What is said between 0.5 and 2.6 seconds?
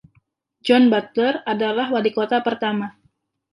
John Butler adalah wali kota